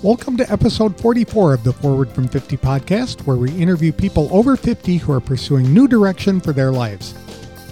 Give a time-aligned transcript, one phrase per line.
[0.00, 4.56] Welcome to episode 44 of the Forward from 50 podcast, where we interview people over
[4.56, 7.16] 50 who are pursuing new direction for their lives.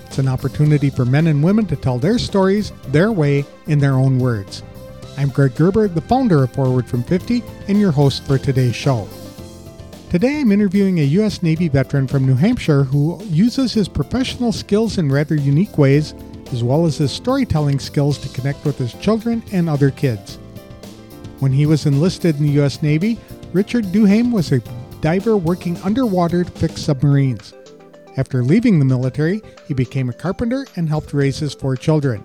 [0.07, 3.93] It's an opportunity for men and women to tell their stories their way in their
[3.93, 4.65] own words.
[5.17, 9.07] I'm Greg Gerber, the founder of Forward from 50, and your host for today's show.
[10.11, 11.45] Today I'm interviewing a U.S.
[11.45, 16.13] Navy veteran from New Hampshire who uses his professional skills in rather unique ways,
[16.51, 20.41] as well as his storytelling skills to connect with his children and other kids.
[21.39, 22.83] When he was enlisted in the U.S.
[22.83, 23.19] Navy,
[23.53, 24.63] Richard Duhaim was a
[25.01, 27.53] diver working underwater to fix submarines.
[28.17, 32.25] After leaving the military, he became a carpenter and helped raise his four children.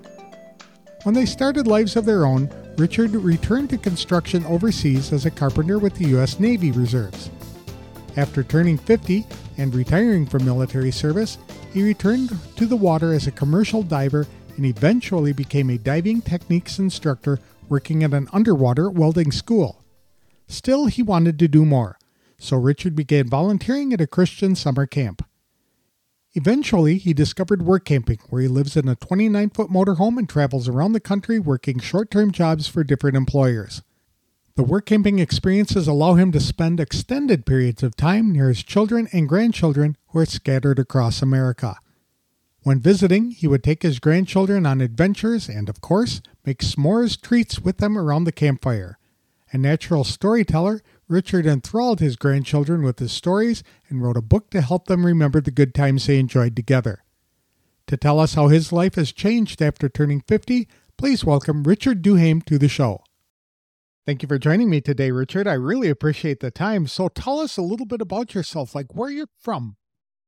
[1.04, 5.78] When they started lives of their own, Richard returned to construction overseas as a carpenter
[5.78, 6.40] with the U.S.
[6.40, 7.30] Navy Reserves.
[8.16, 9.26] After turning 50
[9.58, 11.38] and retiring from military service,
[11.74, 16.80] he returned to the water as a commercial diver and eventually became a diving techniques
[16.80, 17.40] instructor
[17.72, 19.84] working at an underwater welding school.
[20.48, 21.98] Still, he wanted to do more,
[22.38, 25.26] so Richard began volunteering at a Christian summer camp.
[26.34, 30.68] Eventually, he discovered work camping, where he lives in a 29 foot motorhome and travels
[30.68, 33.82] around the country working short term jobs for different employers.
[34.56, 39.08] The work camping experiences allow him to spend extended periods of time near his children
[39.14, 41.78] and grandchildren who are scattered across America.
[42.64, 47.60] When visiting, he would take his grandchildren on adventures and, of course, make s'mores treats
[47.60, 49.00] with them around the campfire.
[49.52, 54.62] A natural storyteller, Richard enthralled his grandchildren with his stories and wrote a book to
[54.62, 57.04] help them remember the good times they enjoyed together.
[57.88, 60.68] To tell us how his life has changed after turning 50,
[60.98, 63.04] please welcome Richard Duhaim to the show.
[64.06, 65.48] Thank you for joining me today, Richard.
[65.48, 66.86] I really appreciate the time.
[66.88, 69.78] So tell us a little bit about yourself, like where you're from.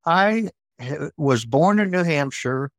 [0.04, 0.50] I
[1.16, 2.70] was born in New Hampshire,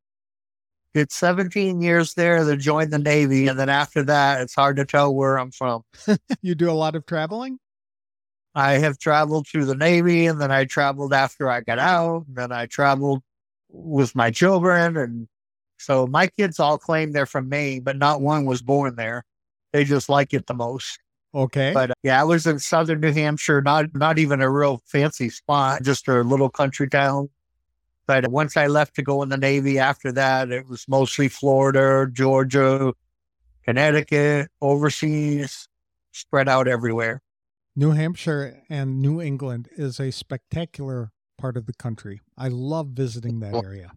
[0.94, 3.48] did 17 years there, then joined the Navy.
[3.48, 5.84] And then after that, it's hard to tell where I'm from.
[6.42, 7.60] you do a lot of traveling?
[8.54, 12.26] I have traveled through the Navy and then I traveled after I got out.
[12.28, 13.22] And then I traveled
[13.70, 14.96] with my children.
[14.96, 15.28] And
[15.78, 19.26] so my kids all claim they're from Maine, but not one was born there.
[19.74, 20.98] They just like it the most.
[21.34, 21.74] Okay.
[21.74, 25.30] But uh, yeah, I was in southern New Hampshire, not not even a real fancy
[25.30, 27.30] spot, just a little country town.
[28.08, 32.08] But once I left to go in the Navy after that, it was mostly Florida,
[32.12, 32.94] Georgia,
[33.64, 35.68] Connecticut, overseas,
[36.12, 37.22] spread out everywhere.
[37.76, 42.22] New Hampshire and New England is a spectacular part of the country.
[42.38, 43.92] I love visiting that area.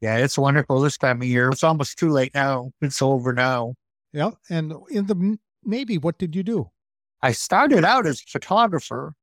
[0.00, 1.50] Yeah, it's wonderful this time of year.
[1.50, 2.70] It's almost too late now.
[2.80, 3.74] It's over now.
[4.12, 4.30] Yeah.
[4.48, 6.70] And in the Navy, what did you do?
[7.20, 9.14] I started out as a photographer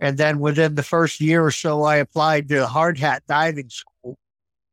[0.00, 4.16] and then within the first year or so, I applied to hard hat diving school.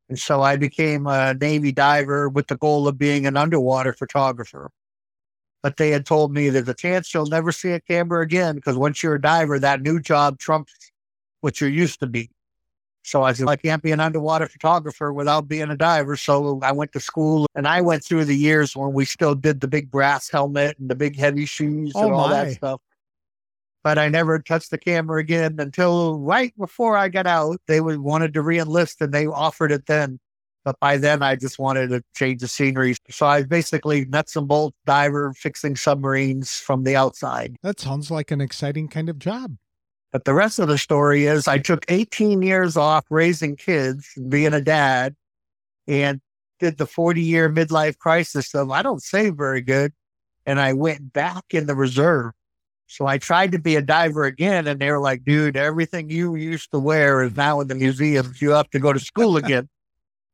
[0.08, 4.70] And so I became a Navy diver with the goal of being an underwater photographer.
[5.62, 8.76] But they had told me there's a chance you'll never see a camera again because
[8.76, 10.72] once you're a diver, that new job trumps
[11.42, 12.30] what you're used to be.
[13.02, 16.16] So I said, I can't be an underwater photographer without being a diver.
[16.16, 19.60] So I went to school and I went through the years when we still did
[19.60, 22.44] the big brass helmet and the big heavy shoes oh and all my.
[22.44, 22.80] that stuff
[23.84, 27.60] but I never touched the camera again until right before I got out.
[27.66, 30.18] They wanted to reenlist and they offered it then.
[30.64, 32.96] But by then, I just wanted to change the scenery.
[33.08, 37.56] So I was basically nuts and bolts diver fixing submarines from the outside.
[37.62, 39.56] That sounds like an exciting kind of job.
[40.12, 44.54] But the rest of the story is I took 18 years off raising kids, being
[44.54, 45.14] a dad,
[45.86, 46.20] and
[46.58, 49.92] did the 40 year midlife crisis of I don't say very good.
[50.44, 52.32] And I went back in the reserve
[52.88, 56.34] so I tried to be a diver again, and they were like, dude, everything you
[56.36, 58.40] used to wear is now in the museums.
[58.40, 59.68] You have to go to school again.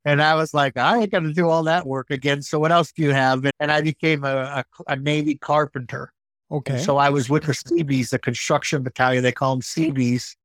[0.04, 2.43] and I was like, I ain't going to do all that work again.
[2.43, 3.44] So what else do you have?
[3.59, 6.12] And I became a, a, a Navy carpenter.
[6.50, 6.78] Okay.
[6.78, 9.25] so I was with the Seabees, the construction battalion.
[9.25, 10.37] They call them Seabees.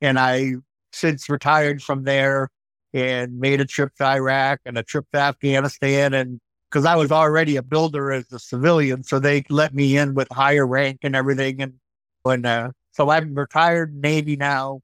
[0.00, 0.54] And I
[0.92, 2.48] since retired from there
[2.94, 6.40] and made a trip to Iraq and a trip to Afghanistan and
[6.70, 9.02] because I was already a builder as a civilian.
[9.02, 11.62] So they let me in with higher rank and everything.
[11.62, 11.74] And
[12.22, 14.80] when, uh, so I'm retired Navy now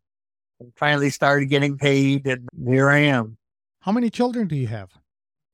[0.61, 2.27] and finally started getting paid.
[2.27, 3.37] And here I am.
[3.81, 4.91] How many children do you have?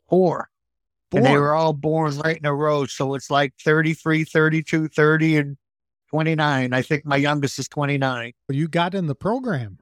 [0.08, 0.48] Four.
[1.10, 1.18] Four.
[1.18, 2.86] And they were all born right in a row.
[2.86, 5.56] So it's like 33, 32, 30, and
[6.10, 6.72] 29.
[6.72, 8.32] I think my youngest is 29.
[8.48, 9.78] Well, you got in the program.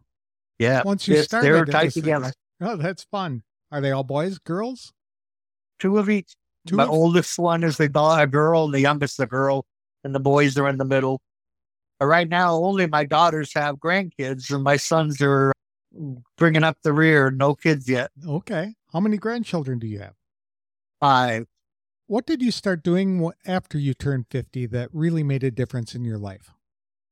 [0.59, 0.83] Yeah.
[0.85, 2.33] Once you started, they were tight together.
[2.61, 3.43] Oh, that's fun.
[3.71, 4.93] Are they all boys, girls?
[5.79, 6.35] two of each.
[6.67, 9.65] Two My oldest one is the a girl, and the youngest the girl,
[10.05, 11.21] and the boys are in the middle.
[11.99, 15.53] But right now, only my daughters have grandkids, and my sons are
[15.97, 17.31] mm, bringing up the rear.
[17.31, 18.11] No kids yet.
[18.27, 18.75] Okay.
[18.93, 20.15] How many grandchildren do you have?
[21.01, 21.47] Five.
[22.07, 26.05] What did you start doing after you turned 50 that really made a difference in
[26.05, 26.53] your life?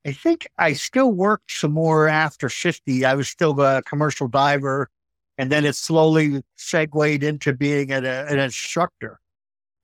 [0.06, 3.04] I think I still worked some more after 50.
[3.04, 4.88] I was still a commercial diver,
[5.36, 9.20] and then it slowly segued into being an, an instructor.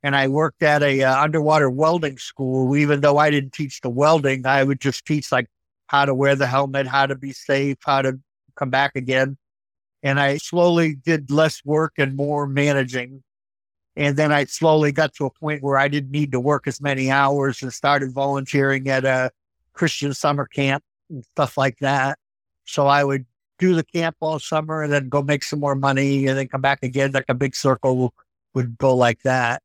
[0.02, 2.76] And I worked at a uh, underwater welding school.
[2.76, 5.46] Even though I didn't teach the welding, I would just teach like
[5.86, 8.18] how to wear the helmet, how to be safe, how to
[8.56, 9.36] come back again.
[10.02, 13.22] And I slowly did less work and more managing.
[13.94, 16.80] And then I slowly got to a point where I didn't need to work as
[16.80, 19.30] many hours and started volunteering at a
[19.74, 22.18] Christian summer camp and stuff like that.
[22.64, 23.26] So I would
[23.58, 26.62] do the camp all summer and then go make some more money and then come
[26.62, 27.12] back again.
[27.12, 28.14] Like a big circle
[28.54, 29.62] would go like that.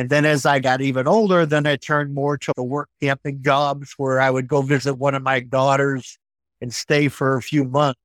[0.00, 3.42] And then as I got even older, then I turned more to the work camping
[3.42, 6.18] jobs where I would go visit one of my daughters
[6.62, 8.00] and stay for a few months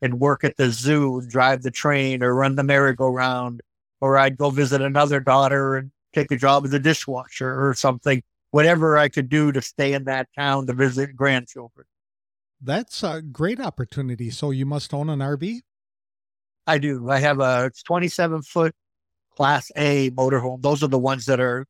[0.00, 3.62] and work at the zoo, drive the train or run the merry-go-round.
[4.00, 8.22] Or I'd go visit another daughter and take a job as a dishwasher or something,
[8.52, 11.86] whatever I could do to stay in that town to visit grandchildren.
[12.60, 14.30] That's a great opportunity.
[14.30, 15.62] So you must own an RV?
[16.68, 17.10] I do.
[17.10, 18.72] I have a 27 foot
[19.38, 20.60] class A motorhome.
[20.60, 21.64] Those are the ones that are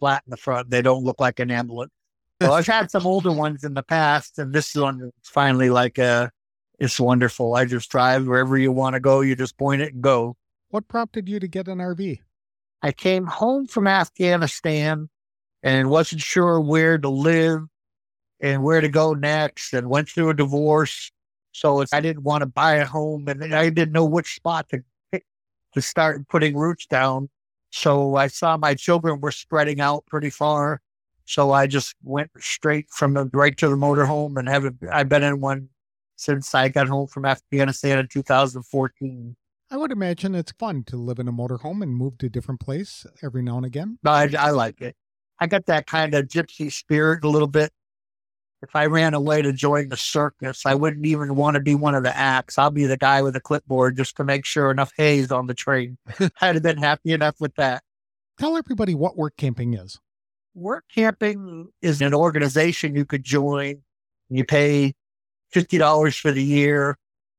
[0.00, 0.68] flat in the front.
[0.68, 1.92] They don't look like an ambulance.
[2.42, 5.96] So I've had some older ones in the past, and this one is finally like
[5.96, 6.30] a
[6.78, 7.54] it's wonderful.
[7.54, 9.22] I just drive wherever you want to go.
[9.22, 10.36] You just point it and go.
[10.68, 12.18] What prompted you to get an RV?
[12.82, 15.08] I came home from Afghanistan
[15.62, 17.62] and wasn't sure where to live
[18.40, 21.10] and where to go next and went through a divorce.
[21.52, 24.82] So I didn't want to buy a home and I didn't know which spot to
[25.74, 27.28] to start putting roots down.
[27.70, 30.80] So I saw my children were spreading out pretty far.
[31.24, 35.22] So I just went straight from the right to the motorhome and haven't, I've been
[35.22, 35.68] in one
[36.16, 39.36] since I got home from Afghanistan in 2014.
[39.70, 42.60] I would imagine it's fun to live in a motorhome and move to a different
[42.60, 43.98] place every now and again.
[44.04, 44.96] I, I like it.
[45.38, 47.72] I got that kind of gypsy spirit a little bit.
[48.62, 51.94] If I ran away to join the circus, I wouldn't even want to be one
[51.94, 52.58] of the acts.
[52.58, 55.54] I'll be the guy with a clipboard just to make sure enough hay's on the
[55.54, 55.96] train.
[56.40, 57.82] I'd have been happy enough with that.
[58.38, 59.98] Tell everybody what work camping is.
[60.54, 63.82] Work camping is an organization you could join.
[64.28, 64.94] You pay
[65.54, 66.96] $50 for the year.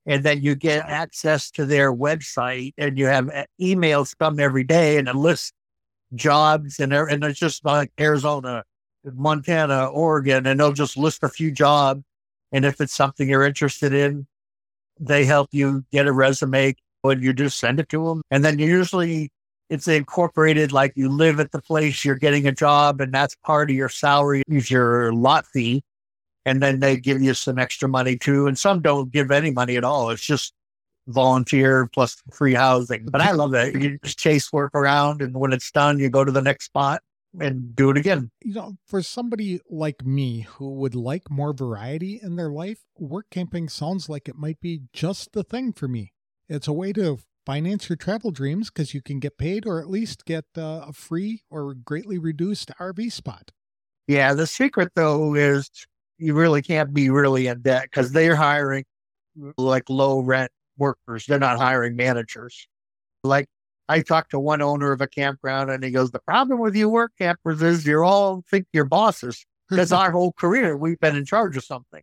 [0.07, 4.63] And then you get access to their website and you have eh, emails come every
[4.63, 5.53] day and it lists
[6.15, 8.63] jobs and, er, and it's just like Arizona,
[9.03, 12.03] Montana, Oregon, and they'll just list a few jobs.
[12.51, 14.27] And if it's something you're interested in,
[14.99, 18.21] they help you get a resume and you just send it to them.
[18.29, 19.31] And then usually
[19.69, 23.69] it's incorporated like you live at the place, you're getting a job, and that's part
[23.69, 25.83] of your salary is your lot fee
[26.45, 28.47] and then they give you some extra money too.
[28.47, 30.09] And some don't give any money at all.
[30.09, 30.53] It's just
[31.07, 33.05] volunteer plus free housing.
[33.05, 33.73] But I love that.
[33.73, 37.01] You just chase work around, and when it's done, you go to the next spot
[37.39, 38.31] and do it again.
[38.43, 43.27] You know, for somebody like me who would like more variety in their life, work
[43.31, 46.13] camping sounds like it might be just the thing for me.
[46.49, 49.89] It's a way to finance your travel dreams because you can get paid or at
[49.89, 53.51] least get uh, a free or greatly reduced RV spot.
[54.07, 55.69] Yeah, the secret though is
[56.17, 58.83] you really can't be really in debt because they're hiring
[59.57, 61.25] like low rent workers.
[61.25, 62.67] They're not hiring managers.
[63.23, 63.47] Like
[63.91, 66.87] I talked to one owner of a campground and he goes, the problem with you
[66.87, 71.25] work campers is you all think you're bosses because our whole career we've been in
[71.25, 72.01] charge of something.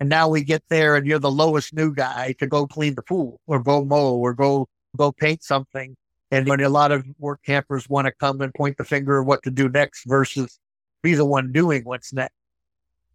[0.00, 3.02] And now we get there and you're the lowest new guy to go clean the
[3.02, 4.66] pool or go mow or go,
[4.96, 5.94] go paint something.
[6.30, 9.26] And when a lot of work campers want to come and point the finger of
[9.26, 10.58] what to do next versus
[11.02, 12.32] be the one doing what's next.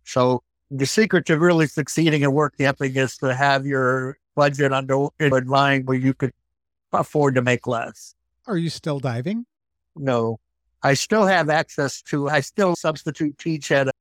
[0.04, 5.08] So the secret to really succeeding in work camping is to have your budget under
[5.20, 6.34] in line where you could
[6.94, 8.16] afford to make less.
[8.48, 9.46] Are you still diving?
[9.96, 10.40] No,
[10.84, 12.30] I still have access to.
[12.30, 13.94] I still substitute teach at a,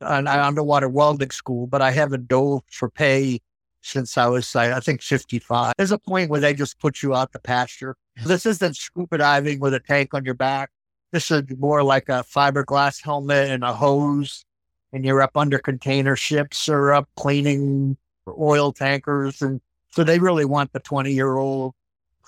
[0.00, 3.40] an underwater welding school, but I haven't dove for pay
[3.82, 5.74] since I was, I think, 55.
[5.76, 7.96] There's a point where they just put you out the pasture.
[8.24, 10.70] This isn't scuba diving with a tank on your back.
[11.12, 14.44] This is more like a fiberglass helmet and a hose
[14.92, 17.96] and you're up under container ships or up cleaning
[18.28, 19.42] oil tankers.
[19.42, 21.74] And so they really want the 20 year old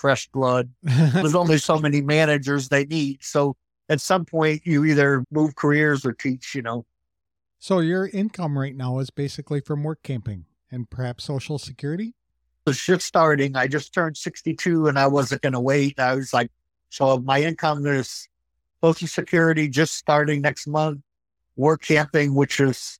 [0.02, 0.68] fresh blood.
[0.82, 3.22] There's only so many managers they need.
[3.22, 3.54] So
[3.88, 6.84] at some point, you either move careers or teach, you know.
[7.60, 12.14] So your income right now is basically from work camping and perhaps Social Security?
[12.66, 13.54] It's just starting.
[13.54, 16.00] I just turned 62 and I wasn't going to wait.
[16.00, 16.50] I was like,
[16.90, 18.28] so my income is
[18.82, 21.00] Social Security just starting next month
[21.54, 22.98] work camping, which is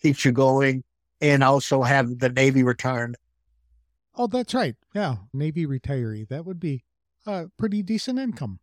[0.00, 0.82] keeps you going,
[1.20, 3.16] and also have the Navy return.
[4.18, 4.74] Oh, that's right.
[4.94, 6.28] Yeah, Navy retiree.
[6.28, 6.82] That would be
[7.24, 8.58] a pretty decent income.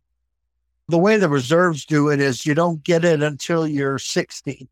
[0.88, 4.68] The way the reserves do it is you don't get it until you're 60.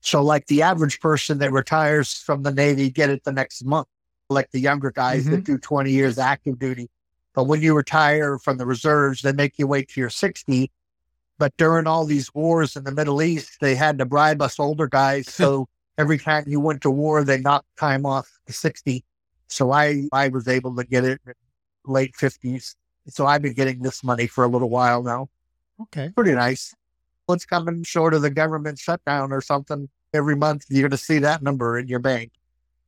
[0.00, 3.88] So, like the average person that retires from the Navy get it the next month,
[4.28, 5.32] like the younger guys mm-hmm.
[5.32, 6.90] that do 20 years active duty.
[7.34, 10.70] But when you retire from the reserves, they make you wait till you're 60.
[11.38, 14.86] But during all these wars in the Middle East, they had to bribe us older
[14.86, 15.26] guys.
[15.34, 19.02] So every time you went to war, they knocked time off to 60.
[19.48, 21.34] So I, I was able to get it in
[21.86, 22.74] late 50s.
[23.08, 25.28] So I've been getting this money for a little while now.
[25.80, 26.10] Okay.
[26.14, 26.74] Pretty nice.
[27.28, 29.88] It's coming short of the government shutdown or something.
[30.14, 32.32] Every month, you're going to see that number in your bank.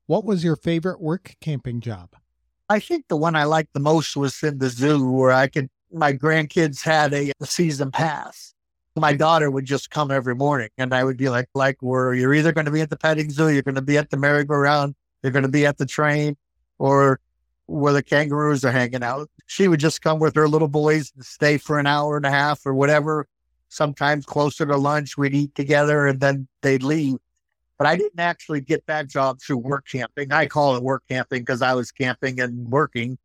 [0.07, 2.11] What was your favorite work camping job?
[2.69, 5.69] I think the one I liked the most was in the zoo where I could,
[5.93, 8.55] my grandkids had a, a season pass.
[8.97, 12.35] My daughter would just come every morning and I would be like, like, where you're
[12.35, 14.95] either going to be at the petting zoo, you're going to be at the merry-go-round,
[15.23, 16.37] you're going to be at the train,
[16.79, 17.21] or
[17.67, 19.31] where the kangaroos are hanging out.
[19.47, 22.31] She would just come with her little boys and stay for an hour and a
[22.31, 23.29] half or whatever.
[23.69, 27.19] Sometimes closer to lunch, we'd eat together and then they'd leave.
[27.77, 30.33] But I didn't actually get that job through work camping.
[30.33, 33.19] I call it work camping because I was camping and working.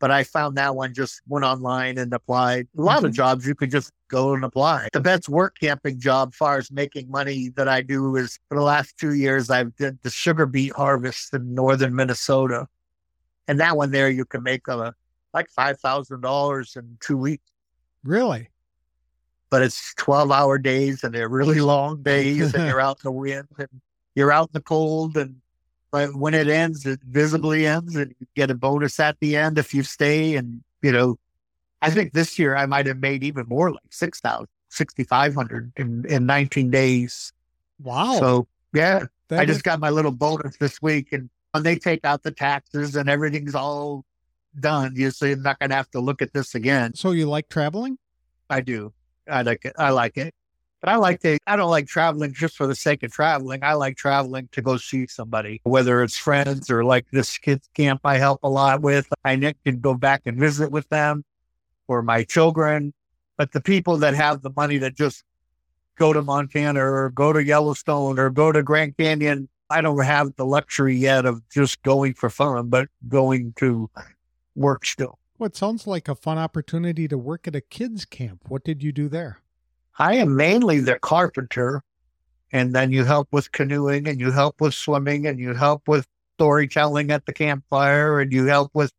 [0.00, 2.66] But I found that one just went online and applied.
[2.76, 3.06] A lot mm-hmm.
[3.06, 4.88] of jobs you could just go and apply.
[4.94, 8.64] The best work camping job, far as making money that I do, is for the
[8.64, 12.66] last two years I've did the sugar beet harvest in northern Minnesota,
[13.50, 14.94] and that one there you can make a,
[15.34, 17.50] like five thousand dollars in two weeks.
[18.04, 18.48] Really?
[19.50, 23.12] But it's twelve hour days and they're really long days, and you're out in the
[23.12, 23.68] wind and
[24.14, 25.40] you're out in the cold and
[25.90, 29.58] but when it ends, it visibly ends and you get a bonus at the end
[29.58, 30.36] if you stay.
[30.36, 31.18] And, you know,
[31.82, 36.26] I think this year I might have made even more like 6,000, 6,500 in, in
[36.26, 37.32] 19 days.
[37.82, 38.20] Wow.
[38.20, 42.04] So yeah, that I just got my little bonus this week and when they take
[42.04, 44.04] out the taxes and everything's all
[44.58, 46.94] done, you so you're not going to have to look at this again.
[46.94, 47.98] So you like traveling?
[48.48, 48.92] I do.
[49.28, 49.74] I like it.
[49.78, 50.34] I like it.
[50.80, 53.62] But I like to, I don't like traveling just for the sake of traveling.
[53.62, 58.00] I like traveling to go see somebody, whether it's friends or like this kids camp
[58.04, 59.06] I help a lot with.
[59.24, 61.24] I can go back and visit with them
[61.86, 62.94] or my children.
[63.36, 65.22] But the people that have the money to just
[65.98, 70.34] go to Montana or go to Yellowstone or go to Grand Canyon, I don't have
[70.36, 73.88] the luxury yet of just going for fun, but going to
[74.56, 75.18] work still.
[75.38, 78.42] Well, it sounds like a fun opportunity to work at a kids camp.
[78.48, 79.40] What did you do there?
[79.98, 81.82] I am mainly the carpenter.
[82.52, 86.08] And then you help with canoeing and you help with swimming and you help with
[86.34, 88.92] storytelling at the campfire and you help with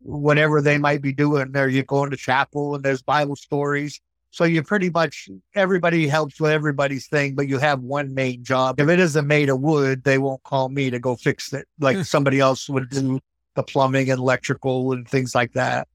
[0.00, 1.68] whatever they might be doing there.
[1.68, 4.00] You go into chapel and there's Bible stories.
[4.30, 8.78] So you pretty much, everybody helps with everybody's thing, but you have one main job.
[8.78, 11.96] If it isn't made of wood, they won't call me to go fix it like
[11.96, 12.02] hmm.
[12.02, 13.20] somebody else would do
[13.54, 15.88] the plumbing and electrical and things like that.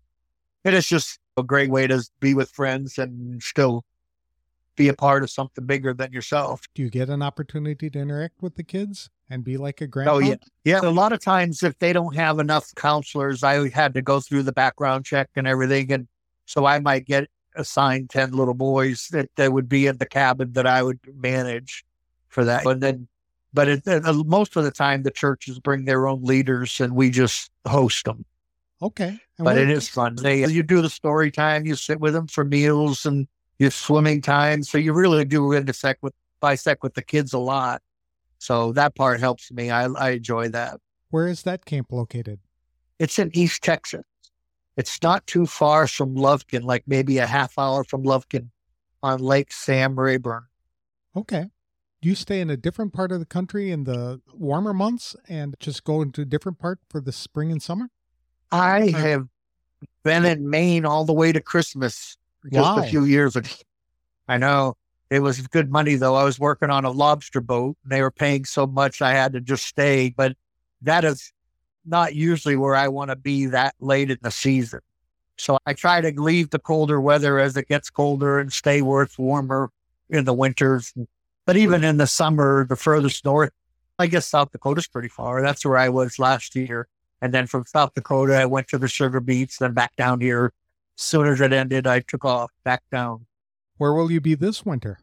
[0.65, 3.85] And it's just a great way to be with friends and still
[4.75, 6.61] be a part of something bigger than yourself.
[6.73, 9.87] Do you get an opportunity to interact with the kids and be like a oh,
[9.87, 10.13] grandpa?
[10.13, 10.79] Oh yeah, yeah.
[10.81, 14.43] A lot of times, if they don't have enough counselors, I had to go through
[14.43, 16.07] the background check and everything, and
[16.45, 20.53] so I might get assigned ten little boys that, that would be in the cabin
[20.53, 21.85] that I would manage
[22.29, 23.07] for that, and then.
[23.55, 27.11] But it, uh, most of the time, the churches bring their own leaders, and we
[27.11, 28.25] just host them.
[28.81, 30.15] Okay, and but it is fun.
[30.15, 33.27] They you do the story time, you sit with them for meals, and
[33.59, 34.63] your swimming time.
[34.63, 37.81] So you really do intersect with bisect with the kids a lot.
[38.39, 39.69] So that part helps me.
[39.71, 40.79] I, I enjoy that.
[41.11, 42.39] Where is that camp located?
[42.99, 44.03] It's in East Texas.
[44.75, 48.49] It's not too far from Lufkin, like maybe a half hour from Lufkin
[49.01, 50.45] on Lake Sam Rayburn.
[51.15, 51.45] Okay.
[52.01, 55.55] Do you stay in a different part of the country in the warmer months and
[55.59, 57.89] just go into a different part for the spring and summer?
[58.51, 59.27] I have
[60.03, 62.17] been in Maine all the way to Christmas
[62.51, 62.83] just wow.
[62.83, 63.49] a few years ago.
[64.27, 64.75] I know
[65.09, 66.15] it was good money though.
[66.15, 67.77] I was working on a lobster boat.
[67.83, 70.35] And they were paying so much I had to just stay, but
[70.81, 71.31] that is
[71.85, 74.79] not usually where I want to be that late in the season.
[75.37, 79.03] So I try to leave the colder weather as it gets colder and stay where
[79.03, 79.71] it's warmer
[80.09, 80.93] in the winters.
[81.45, 83.51] But even in the summer, the furthest north,
[83.99, 85.41] I guess South Dakota's pretty far.
[85.41, 86.87] That's where I was last year.
[87.21, 90.53] And then from South Dakota, I went to the sugar beets, then back down here
[90.95, 93.25] soon as it ended, I took off back down.
[93.77, 94.99] Where will you be this winter?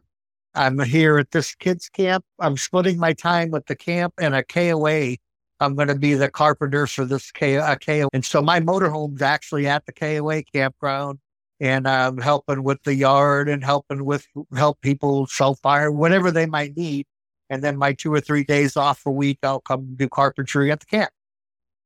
[0.53, 2.25] I'm here at this kids camp.
[2.39, 5.17] I'm splitting my time with the camp and a KOA.
[5.61, 7.59] I'm going to be the carpenter for this KOA.
[7.59, 11.19] Uh, and so my motorhome's actually at the KOA campground
[11.59, 14.25] and I'm helping with the yard and helping with
[14.55, 17.05] help people sell fire, whatever they might need.
[17.51, 20.79] And then my two or three days off a week, I'll come do carpentry at
[20.79, 21.11] the camp.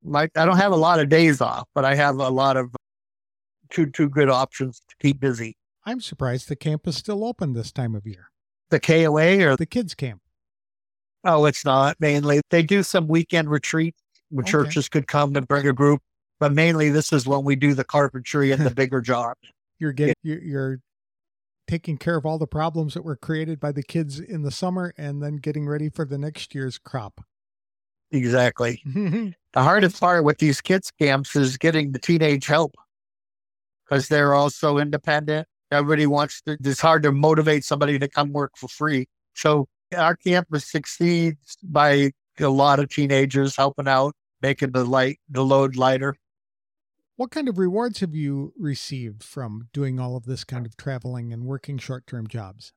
[0.02, 2.74] My, I don't have a lot of days off, but I have a lot of
[3.70, 5.58] two two good options to keep busy.
[5.84, 8.30] I'm surprised the camp is still open this time of year.
[8.70, 10.22] The KOA or The kids' camp.
[11.26, 12.42] Oh, it's not mainly.
[12.52, 14.52] They do some weekend retreats where Okay.
[14.52, 16.02] churches could come and bring a group,
[16.40, 19.40] but mainly this is when we do the carpentry and the bigger jobs.
[19.80, 20.80] You're getting you're, you're
[21.68, 24.94] taking care of all the problems that were created by the kids in the summer
[24.98, 27.22] and then getting ready for the next year's crop.
[28.12, 28.82] Exactly.
[29.56, 32.76] The hardest part with these kids camps is getting the teenage help
[33.88, 35.48] because they're all so independent.
[35.72, 39.08] Everybody wants to, it's hard to motivate somebody to come work for free.
[39.34, 45.44] So our campus succeeds by a lot of teenagers helping out, making the light, the
[45.44, 46.16] load lighter.
[47.18, 51.32] what kind of rewards have you received from doing all of this kind of traveling
[51.32, 52.74] and working short-term jobs?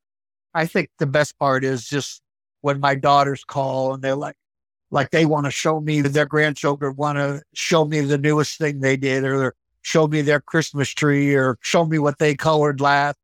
[0.54, 2.22] I think the best part is just
[2.60, 4.36] when my daughters call and they're like,
[4.90, 8.80] like they want to show me their grandchildren want to show me the newest thing
[8.80, 13.16] they did or show me their Christmas tree or show me what they colored last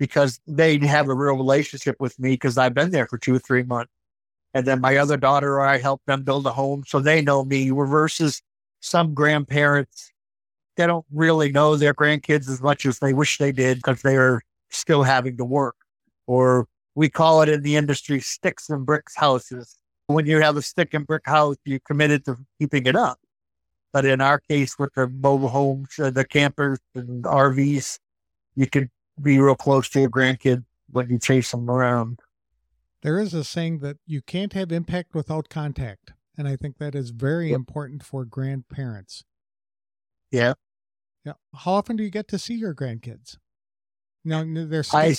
[0.00, 3.38] because they have a real relationship with me because I've been there for two or
[3.38, 3.92] three months.
[4.54, 7.68] And then my other daughter, I help them build a home so they know me
[7.70, 8.42] versus
[8.80, 10.10] some grandparents.
[10.76, 14.16] They don't really know their grandkids as much as they wish they did because they
[14.16, 14.40] are
[14.70, 15.76] still having to work
[16.26, 19.76] or we call it in the industry sticks and bricks houses.
[20.06, 23.18] When you have a stick and brick house, you're committed to keeping it up.
[23.92, 27.98] But in our case, with the mobile homes, the campers and RVs,
[28.56, 28.90] you can
[29.22, 32.20] be real close to your grandkids when you chase them around.
[33.02, 36.12] There is a saying that you can't have impact without contact.
[36.36, 37.56] And I think that is very Yep.
[37.56, 39.24] important for grandparents.
[40.30, 40.54] Yeah.
[41.24, 41.34] Yeah.
[41.54, 43.36] How often do you get to see your grandkids?
[44.24, 45.14] Now, there's I,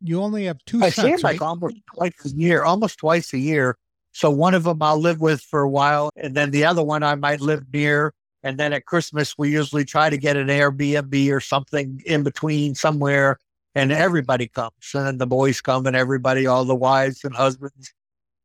[0.00, 3.32] you only have two I see sets, them like almost twice a year, almost twice
[3.32, 3.76] a year.
[4.12, 7.02] So one of them I'll live with for a while, and then the other one
[7.02, 8.14] I might live near.
[8.42, 12.74] And then at Christmas, we usually try to get an Airbnb or something in between
[12.74, 13.38] somewhere,
[13.74, 14.72] and everybody comes.
[14.94, 17.92] And the boys come, and everybody, all the wives and husbands.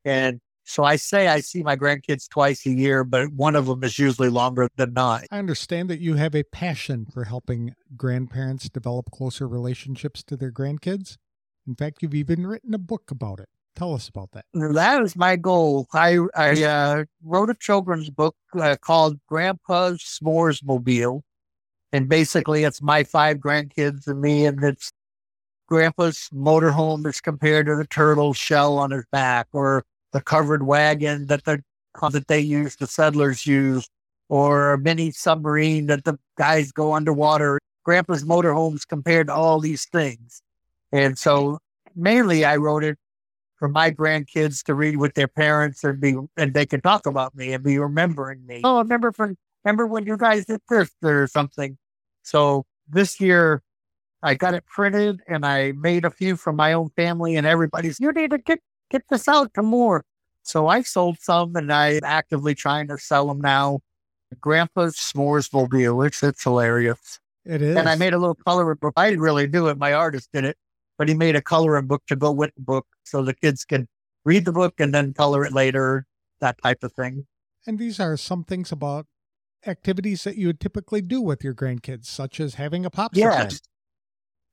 [0.03, 3.83] And so I say I see my grandkids twice a year, but one of them
[3.83, 5.25] is usually longer than not.
[5.29, 10.51] I understand that you have a passion for helping grandparents develop closer relationships to their
[10.51, 11.17] grandkids.
[11.67, 13.49] In fact, you've even written a book about it.
[13.75, 14.45] Tell us about that.
[14.53, 15.87] That is my goal.
[15.93, 21.23] I I uh, wrote a children's book uh, called Grandpa's S'mores Mobile,
[21.91, 24.91] and basically it's my five grandkids and me, and it's
[25.67, 31.25] Grandpa's motorhome is compared to the turtle shell on his back, or the covered wagon
[31.27, 31.63] that the
[32.11, 33.89] that they use, the settlers use,
[34.29, 37.59] or a mini submarine that the guys go underwater.
[37.83, 40.43] Grandpa's motorhomes compared to all these things,
[40.91, 41.57] and so
[41.95, 42.97] mainly I wrote it
[43.63, 47.33] for my grandkids to read with their parents and be and they can talk about
[47.33, 48.59] me and be remembering me.
[48.61, 51.77] Oh, I remember from remember when you guys did this or something.
[52.23, 53.63] So this year
[54.21, 58.01] I got it printed and I made a few for my own family and everybody's
[58.01, 60.03] you need to get get this out to more.
[60.41, 63.79] So I sold some and I'm actively trying to sell them now.
[64.41, 66.01] Grandpa's S'mores Mobile.
[66.01, 67.17] It's it's hilarious.
[67.45, 67.77] It is.
[67.77, 68.95] And I made a little coloring book.
[68.97, 69.77] I didn't really do it.
[69.77, 70.57] My artist did it,
[70.97, 73.87] but he made a coloring book to go with the book so the kids can
[74.25, 76.05] read the book and then color it later,
[76.39, 77.25] that type of thing.
[77.65, 79.05] And these are some things about
[79.65, 83.61] activities that you would typically do with your grandkids, such as having a popsicle Yes.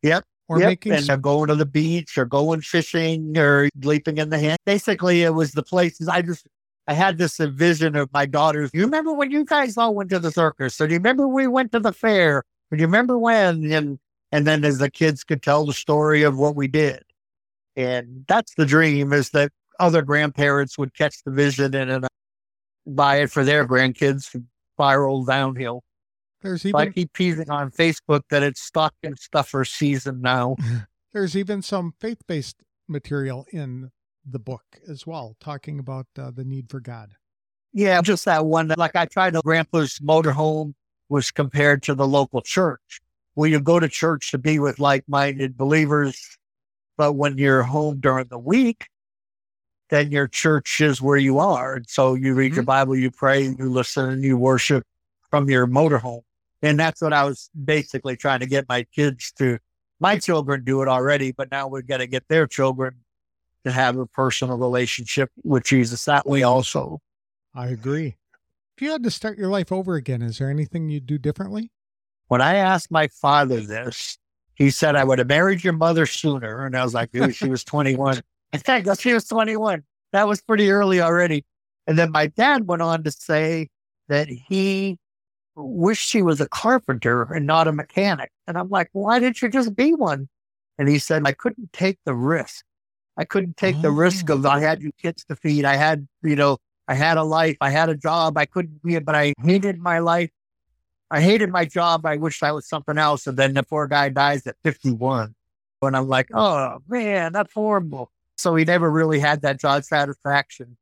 [0.02, 0.24] Yep.
[0.48, 0.68] or yep.
[0.68, 4.58] making and uh, going to the beach or going fishing or leaping in the hand.
[4.64, 6.46] Basically, it was the places I just,
[6.86, 8.70] I had this vision of my daughters.
[8.72, 10.80] You remember when you guys all went to the circus?
[10.80, 12.38] Or do you remember we went to the fair?
[12.38, 13.70] Or do you remember when?
[13.72, 13.98] And,
[14.32, 17.02] and then as the kids could tell the story of what we did.
[17.76, 22.06] And that's the dream is that other grandparents would catch the vision and, and
[22.86, 25.82] buy it for their grandkids and spiral downhill.
[26.42, 30.56] there's So I keep teasing on Facebook that it's stocking stuffer season now.
[31.12, 32.56] there's even some faith-based
[32.88, 33.90] material in
[34.24, 37.14] the book as well, talking about uh, the need for God.
[37.72, 38.72] Yeah, just that one.
[38.76, 40.74] Like I tried to, Grandpa's motorhome
[41.08, 43.00] was compared to the local church.
[43.40, 46.36] Well, you go to church to be with like minded believers,
[46.98, 48.88] but when you're home during the week,
[49.88, 51.76] then your church is where you are.
[51.76, 52.66] And so you read your mm-hmm.
[52.66, 54.84] Bible, you pray, you listen, and you worship
[55.30, 56.20] from your motorhome.
[56.60, 59.58] And that's what I was basically trying to get my kids to.
[60.00, 62.96] My children do it already, but now we've got to get their children
[63.64, 67.00] to have a personal relationship with Jesus that way also.
[67.54, 68.16] I agree.
[68.76, 71.70] If you had to start your life over again, is there anything you'd do differently?
[72.30, 74.16] When I asked my father this,
[74.54, 76.64] he said I would have married your mother sooner.
[76.64, 78.22] And I was like, dude, she was 21.
[78.52, 79.82] I think she was 21.
[80.12, 81.44] That was pretty early already.
[81.88, 83.68] And then my dad went on to say
[84.06, 84.96] that he
[85.56, 88.30] wished she was a carpenter and not a mechanic.
[88.46, 90.28] And I'm like, why didn't you just be one?
[90.78, 92.64] And he said, I couldn't take the risk.
[93.16, 93.82] I couldn't take oh.
[93.82, 94.34] the risk oh.
[94.34, 95.64] of I had you kids to feed.
[95.64, 97.56] I had, you know, I had a life.
[97.60, 98.38] I had a job.
[98.38, 100.30] I couldn't be it, but I hated my life.
[101.10, 102.06] I hated my job.
[102.06, 103.26] I wished I was something else.
[103.26, 105.34] And then the poor guy dies at 51.
[105.82, 108.10] And I'm like, oh man, that's horrible.
[108.36, 110.76] So he never really had that job satisfaction.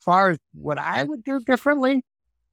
[0.00, 2.04] As far as what I would do differently,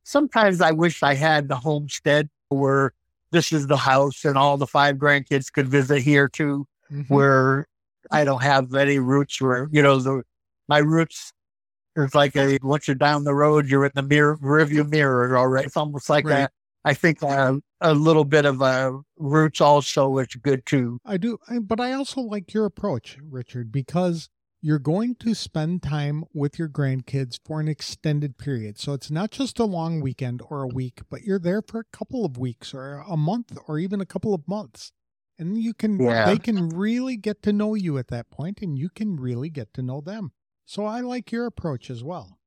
[0.03, 2.93] sometimes I wish I had the homestead where
[3.31, 7.13] this is the house and all the five grandkids could visit here too, mm-hmm.
[7.13, 7.67] where
[8.11, 10.23] I don't have any roots where, you know, the,
[10.67, 11.31] my roots
[11.95, 15.67] it's like a, once you're down the road, you're in the mirror, rearview mirror already.
[15.67, 16.31] It's almost like right.
[16.31, 16.51] that.
[16.85, 20.99] I think uh, a little bit of uh, roots also is good too.
[21.05, 24.29] I do, but I also like your approach, Richard, because
[24.61, 28.79] you're going to spend time with your grandkids for an extended period.
[28.79, 31.97] So it's not just a long weekend or a week, but you're there for a
[31.97, 34.93] couple of weeks or a month or even a couple of months.
[35.37, 36.25] And you can, yeah.
[36.25, 39.73] they can really get to know you at that point and you can really get
[39.73, 40.31] to know them.
[40.65, 42.37] So I like your approach as well.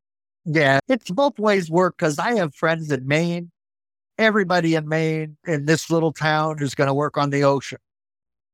[0.46, 3.50] Yeah, it's both ways work because I have friends in Maine.
[4.18, 7.78] Everybody in Maine in this little town is going to work on the ocean.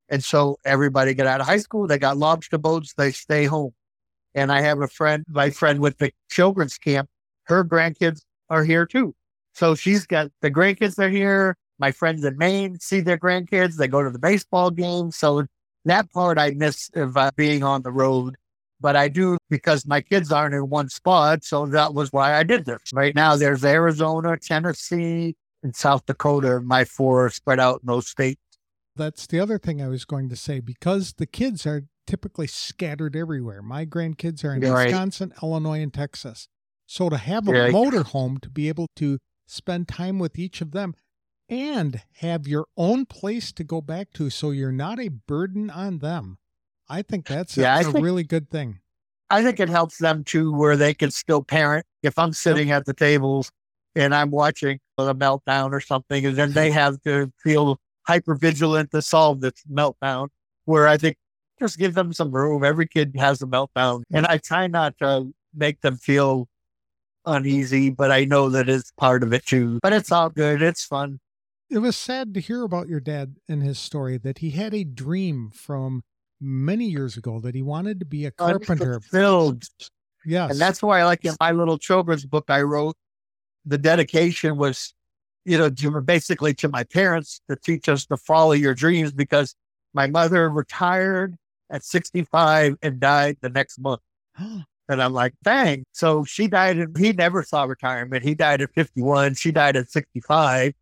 [0.08, 3.72] And so everybody get out of high school, they got lobster boats, they stay home.
[4.34, 7.08] And I have a friend, my friend with the children's camp,
[7.44, 9.14] her grandkids are here too.
[9.54, 11.56] So she's got the grandkids are here.
[11.78, 13.76] My friends in Maine see their grandkids.
[13.76, 15.10] They go to the baseball game.
[15.10, 15.46] So
[15.84, 18.36] that part I miss of uh, being on the road
[18.82, 21.44] but I do because my kids aren't in one spot.
[21.44, 22.80] So that was why I did this.
[22.92, 26.60] Right now, there's Arizona, Tennessee, and South Dakota.
[26.60, 28.40] My four are spread out in those states.
[28.94, 33.16] That's the other thing I was going to say because the kids are typically scattered
[33.16, 33.62] everywhere.
[33.62, 34.86] My grandkids are in right.
[34.86, 36.48] Wisconsin, Illinois, and Texas.
[36.86, 37.68] So to have a yeah.
[37.68, 40.94] motorhome to be able to spend time with each of them
[41.48, 45.98] and have your own place to go back to so you're not a burden on
[45.98, 46.38] them
[46.92, 48.80] I think that's yeah, a, think, really good thing.
[49.30, 51.86] I think it helps them too, where they can still parent.
[52.02, 52.80] If I'm sitting yep.
[52.80, 53.50] at the tables
[53.94, 58.90] and I'm watching a meltdown or something, and then they have to feel hyper vigilant
[58.92, 60.28] to solve this meltdown,
[60.64, 61.16] where I think
[61.60, 62.64] just give them some room.
[62.64, 64.02] Every kid has a meltdown.
[64.12, 66.48] And I try not to make them feel
[67.24, 69.78] uneasy, but I know that it's part of it too.
[69.82, 70.62] But it's all good.
[70.62, 71.20] It's fun.
[71.70, 74.84] It was sad to hear about your dad and his story that he had a
[74.84, 76.02] dream from
[76.40, 79.00] many years ago that he wanted to be a carpenter.
[79.00, 79.62] Filled.
[80.26, 80.50] Yes.
[80.50, 82.96] And that's why, I like in my little children's book I wrote,
[83.64, 84.94] the dedication was,
[85.44, 89.54] you know, basically to my parents to teach us to follow your dreams because
[89.94, 91.36] my mother retired
[91.70, 94.00] at 65 and died the next month.
[94.38, 95.84] and I'm like, dang.
[95.92, 98.24] So she died and he never saw retirement.
[98.24, 99.34] He died at 51.
[99.34, 100.74] She died at 65.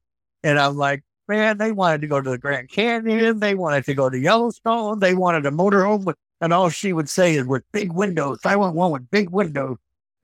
[0.42, 3.38] And I'm like, man, they wanted to go to the Grand Canyon.
[3.38, 4.98] They wanted to go to Yellowstone.
[4.98, 8.40] They wanted a motorhome with, and all she would say is with big windows.
[8.44, 9.76] I want one with big windows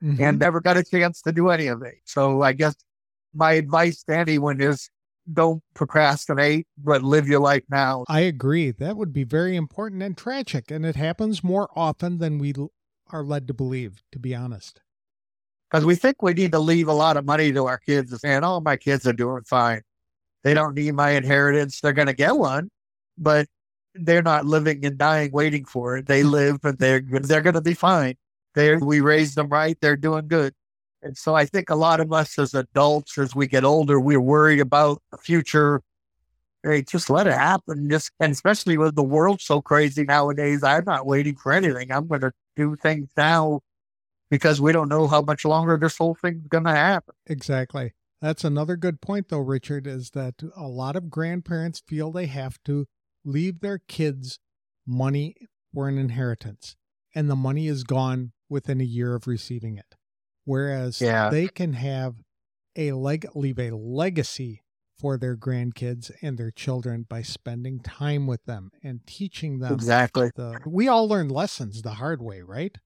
[0.03, 0.21] mm-hmm.
[0.21, 1.95] and never got a chance to do any of it.
[2.05, 2.75] So I guess
[3.33, 4.89] my advice to anyone is
[5.31, 8.05] don't procrastinate, but live your life now.
[8.07, 8.71] I agree.
[8.71, 10.71] That would be very important and tragic.
[10.71, 12.53] And it happens more often than we
[13.09, 14.81] are led to believe, to be honest.
[15.69, 18.45] Because we think we need to leave a lot of money to our kids and
[18.45, 19.81] all oh, my kids are doing fine.
[20.43, 21.81] They don't need my inheritance.
[21.81, 22.69] They're going to get one,
[23.17, 23.47] but
[23.93, 26.05] they're not living and dying waiting for it.
[26.05, 28.15] They live and they're they're going to be fine.
[28.57, 29.77] They we raised them right.
[29.79, 30.51] They're doing good.
[31.03, 34.19] And so I think a lot of us as adults, as we get older, we're
[34.19, 35.83] worried about the future.
[36.63, 37.87] Hey, just let it happen.
[37.87, 41.91] Just and especially with the world so crazy nowadays, I'm not waiting for anything.
[41.91, 43.61] I'm going to do things now
[44.31, 47.13] because we don't know how much longer this whole thing's going to happen.
[47.27, 47.93] Exactly.
[48.23, 52.57] That's another good point, though, Richard, is that a lot of grandparents feel they have
[52.65, 52.87] to
[53.23, 54.39] leave their kids
[54.87, 55.35] money
[55.71, 56.75] for an inheritance,
[57.13, 59.95] and the money is gone within a year of receiving it.
[60.45, 61.29] Whereas yeah.
[61.29, 62.15] they can have
[62.75, 64.63] a leg leave a legacy
[64.97, 70.31] for their grandkids and their children by spending time with them and teaching them exactly
[70.35, 72.77] the, we all learn lessons the hard way right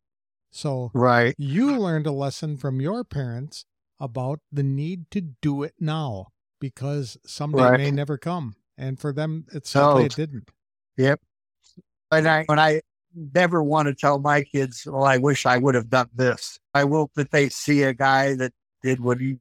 [0.49, 3.65] so right you learned a lesson from your parents
[4.01, 6.27] about the need to do it now
[6.59, 7.77] because someday right.
[7.77, 8.55] may never come.
[8.77, 10.49] And for them, it's sadly it didn't.
[10.97, 11.19] Yep.
[12.11, 12.81] And I, when I
[13.15, 16.59] never want to tell my kids, well, I wish I would have done this.
[16.73, 19.37] I hope that they see a guy that did what he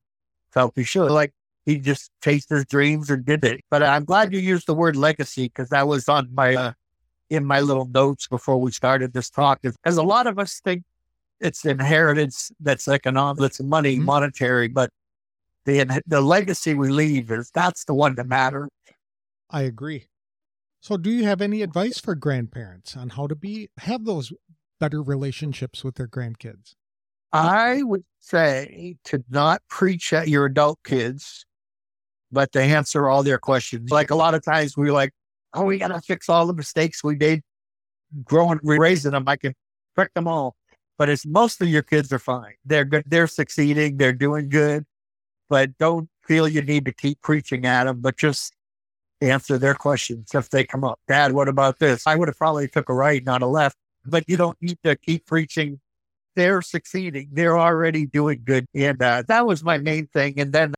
[0.53, 1.11] felt he should.
[1.11, 1.33] Like
[1.65, 3.61] he just chased his dreams or did it.
[3.71, 6.73] But I'm glad you used the word legacy because that was on my, uh,
[7.29, 9.61] in my little notes before we started this talk.
[9.63, 10.85] Because a lot of us think
[11.41, 14.05] it's inheritance that's economic, that's money, mm-hmm.
[14.05, 14.91] monetary, but
[15.65, 18.69] the the legacy we leave is that's the one that matters.
[19.51, 20.07] I agree.
[20.81, 24.33] So, do you have any advice for grandparents on how to be have those
[24.79, 26.75] better relationships with their grandkids?
[27.33, 31.45] I would say to not preach at your adult kids,
[32.33, 33.91] but to answer all their questions.
[33.91, 35.13] Like a lot of times we're like,
[35.55, 37.43] oh, we got to fix all the mistakes we made
[38.25, 39.25] growing, raising them.
[39.27, 39.55] I can
[39.95, 40.57] correct them all.
[40.99, 42.55] But it's most of your kids are fine.
[42.65, 43.05] They're good.
[43.07, 43.97] They're succeeding.
[43.97, 44.85] They're doing good.
[45.49, 48.55] But don't feel you need to keep preaching at them, but just
[49.21, 50.99] answer their questions if they come up.
[51.09, 52.07] Dad, what about this?
[52.07, 54.97] I would have probably took a right, not a left, but you don't need to
[54.97, 55.81] keep preaching.
[56.37, 57.29] They're succeeding.
[57.33, 58.67] They're already doing good.
[58.75, 60.39] And uh, that was my main thing.
[60.39, 60.75] And then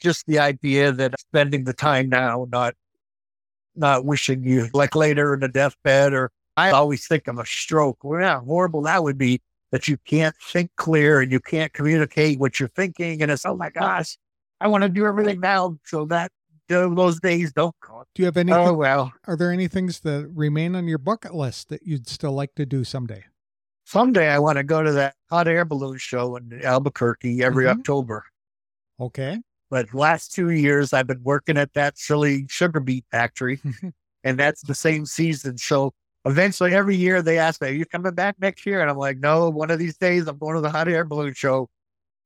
[0.00, 2.74] just the idea that spending the time now, not,
[3.74, 8.02] not wishing you like later in the deathbed or I always think of a stroke.
[8.02, 9.40] Well, how horrible that would be
[9.72, 13.22] that you can't think clear and you can't communicate what you're thinking.
[13.22, 14.16] And it's, oh my gosh,
[14.60, 16.32] I want to do everything now so that
[16.68, 18.04] those days don't come.
[18.14, 18.52] Do you have any?
[18.52, 19.12] Oh, well.
[19.26, 22.66] Are there any things that remain on your bucket list that you'd still like to
[22.66, 23.24] do someday?
[23.84, 27.78] Someday I want to go to that hot air balloon show in Albuquerque every mm-hmm.
[27.78, 28.24] October.
[28.98, 29.40] Okay.
[29.70, 33.60] But last two years I've been working at that silly sugar beet factory,
[34.24, 35.58] and that's the same season.
[35.58, 35.92] So
[36.24, 38.80] eventually every year they ask me, Are you coming back next year?
[38.80, 41.34] And I'm like, No, one of these days I'm going to the hot air balloon
[41.34, 41.68] show.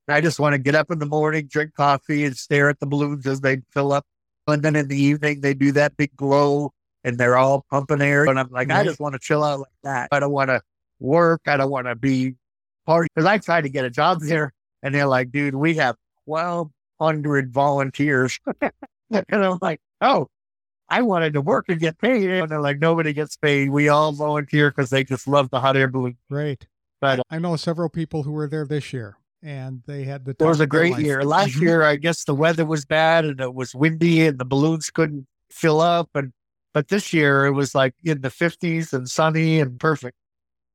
[0.07, 2.85] I just want to get up in the morning, drink coffee, and stare at the
[2.85, 4.05] balloons as they fill up.
[4.47, 6.71] And then in the evening, they do that big glow
[7.03, 8.25] and they're all pumping air.
[8.25, 10.09] And I'm like, I just want to chill out like that.
[10.11, 10.61] I don't want to
[10.99, 11.41] work.
[11.47, 12.35] I don't want to be
[12.85, 13.07] party.
[13.13, 17.51] Because I tried to get a job there and they're like, dude, we have 1,200
[17.51, 18.39] volunteers.
[18.61, 20.27] and I'm like, oh,
[20.89, 22.29] I wanted to work and get paid.
[22.29, 23.69] And they're like, nobody gets paid.
[23.69, 26.17] We all volunteer because they just love the hot air balloon.
[26.29, 26.63] Right.
[26.99, 30.31] But I know several people who were there this year and they had the.
[30.31, 31.23] It was a great year.
[31.23, 31.63] Last mm-hmm.
[31.63, 35.27] year, I guess the weather was bad and it was windy and the balloons couldn't
[35.49, 36.09] fill up.
[36.15, 36.31] And
[36.73, 40.17] but this year it was like in the fifties and sunny and perfect.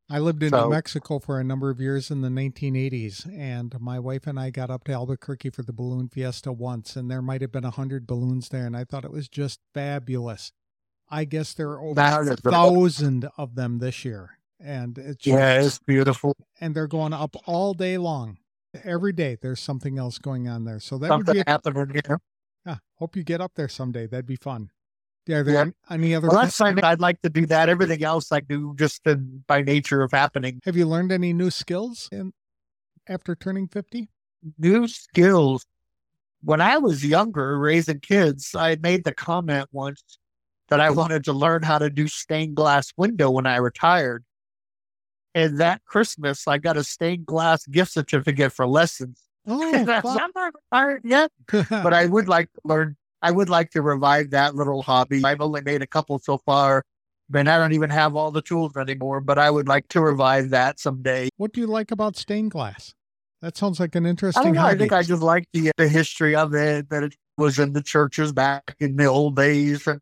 [0.09, 3.75] I lived in so, New Mexico for a number of years in the 1980s, and
[3.81, 7.21] my wife and I got up to Albuquerque for the balloon fiesta once, and there
[7.21, 10.53] might have been a hundred balloons there, and I thought it was just fabulous.
[11.11, 15.61] I guess there are over a thousand of them this year, and it's just, yeah,
[15.61, 16.37] it's beautiful.
[16.61, 18.39] And they're going up all day long
[18.85, 20.81] every day there's something else going on there.
[20.81, 22.21] So that something would be a, happening here.
[22.67, 24.07] Yeah, hope you get up there someday.
[24.07, 24.71] That'd be fun.
[25.27, 25.95] Yeah, are there yeah.
[25.95, 26.29] any other?
[26.29, 27.47] Well, that's something I'd like to do.
[27.47, 30.61] That everything else I do just in, by nature of happening.
[30.65, 32.33] Have you learned any new skills in
[33.09, 34.09] after turning fifty?
[34.59, 35.67] New skills.
[36.43, 40.03] When I was younger, raising kids, I made the comment once
[40.69, 44.25] that I wanted to learn how to do stained glass window when I retired.
[45.37, 49.23] And that Christmas, I got a stained glass gift certificate for lessons.
[49.49, 51.31] Oh, I'm not retired yet,
[51.71, 52.97] but I would like to learn.
[53.23, 55.23] I would like to revive that little hobby.
[55.25, 56.83] I've only made a couple so far,
[57.33, 59.21] and I don't even have all the tools anymore.
[59.21, 61.29] But I would like to revive that someday.
[61.37, 62.93] What do you like about stained glass?
[63.41, 64.59] That sounds like an interesting.
[64.59, 66.91] I, I think I just like the the history of it.
[66.91, 70.01] That it was in the churches back in the old days, and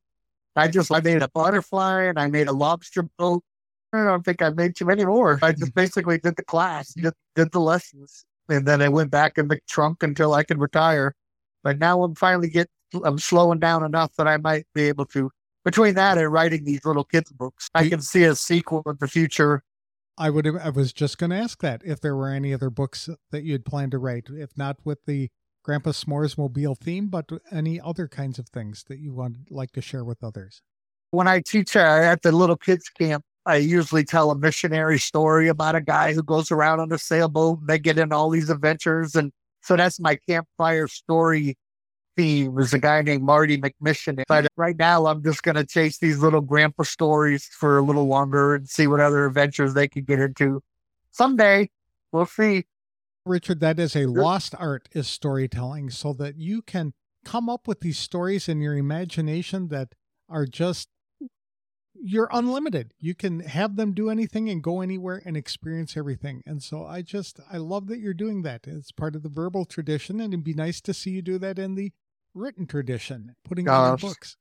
[0.57, 3.44] I just I made a butterfly and I made a lobster boat
[3.95, 5.39] I don't think I made too many more.
[5.43, 9.39] I just basically did the class, just did the lessons, and then I went back
[9.39, 11.15] in the trunk until I could retire.
[11.63, 12.69] But now I'm finally get
[13.05, 15.31] I'm slowing down enough that I might be able to.
[15.65, 19.09] Between that and writing these little kids books, I can see a sequel in the
[19.09, 19.63] future.
[20.19, 20.47] I would.
[20.47, 23.65] I was just going to ask that if there were any other books that you'd
[23.65, 25.31] plan to write, if not with the
[25.65, 29.81] Grandpa S'mores mobile theme, but any other kinds of things that you would like to
[29.81, 30.61] share with others.
[31.11, 35.49] When I teach uh, at the little kids camp, I usually tell a missionary story
[35.49, 38.49] about a guy who goes around on a sailboat and they get in all these
[38.49, 39.15] adventures.
[39.15, 41.57] And so that's my campfire story
[42.17, 44.23] theme is a guy named Marty McMission.
[44.29, 48.07] But right now I'm just going to chase these little grandpa stories for a little
[48.07, 50.63] longer and see what other adventures they can get into.
[51.11, 51.71] Someday
[52.13, 52.65] we'll see.
[53.27, 56.93] Richard, that is a lost art is storytelling so that you can
[57.25, 59.95] come up with these stories in your imagination that
[60.29, 60.89] are just
[61.95, 62.93] you're unlimited.
[62.99, 66.43] You can have them do anything and go anywhere and experience everything.
[66.47, 68.67] And so I just I love that you're doing that.
[68.67, 71.59] It's part of the verbal tradition, and it'd be nice to see you do that
[71.59, 71.93] in the
[72.35, 74.37] written tradition, putting in books.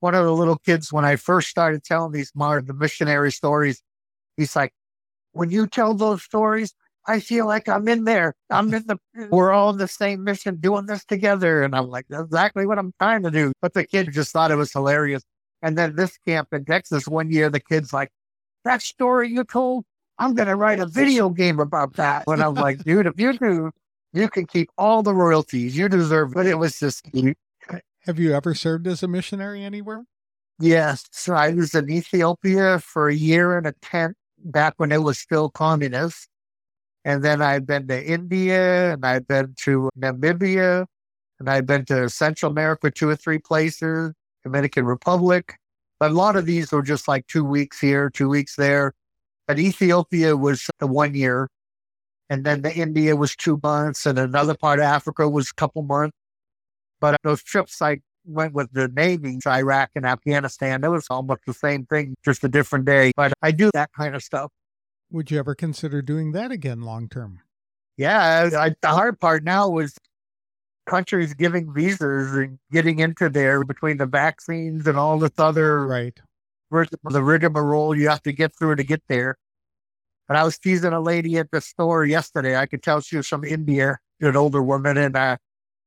[0.00, 3.82] One of the little kids when I first started telling these more the missionary stories,
[4.36, 4.72] he's like,
[5.32, 6.74] "When you tell those stories,
[7.06, 8.34] I feel like I'm in there.
[8.50, 8.98] I'm in the.
[9.30, 12.78] We're all in the same mission, doing this together." And I'm like, "That's exactly what
[12.78, 15.22] I'm trying to do." But the kid just thought it was hilarious.
[15.62, 18.10] And then this camp in Texas, one year, the kid's like,
[18.64, 19.84] that story you told,
[20.18, 22.24] I'm going to write a video game about that.
[22.26, 23.70] And I'm like, dude, if you do,
[24.12, 25.76] you can keep all the royalties.
[25.76, 26.34] You deserve it.
[26.34, 27.06] But it was just.
[28.06, 30.04] Have you ever served as a missionary anywhere?
[30.58, 31.04] Yes.
[31.12, 35.18] So I was in Ethiopia for a year in a tent back when it was
[35.18, 36.28] still communist.
[37.04, 40.86] And then I've been to India and I've been to Namibia
[41.38, 44.12] and I've been to Central America, two or three places,
[44.48, 45.56] Dominican Republic.
[46.00, 48.94] But a lot of these were just like two weeks here, two weeks there.
[49.46, 51.48] But Ethiopia was the one year.
[52.30, 55.82] And then the India was two months and another part of Africa was a couple
[55.82, 56.16] months.
[57.00, 60.84] But those trips I went with the Navy to Iraq and Afghanistan.
[60.84, 63.12] It was almost the same thing, just a different day.
[63.16, 64.50] But I do that kind of stuff.
[65.10, 67.40] Would you ever consider doing that again long term?
[67.96, 69.96] Yeah, I, the hard part now was
[70.88, 76.18] countries giving visas and getting into there between the vaccines and all this other right
[76.70, 79.36] the rigmarole you have to get through to get there.
[80.26, 82.56] But I was teasing a lady at the store yesterday.
[82.56, 85.38] I could tell she was from India, an older woman, and uh,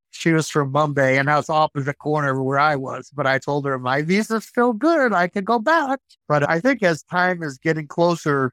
[0.10, 3.12] she was from Mumbai, and I was opposite corner where I was.
[3.14, 6.00] But I told her my visa's still good; I could go back.
[6.28, 8.52] But I think as time is getting closer,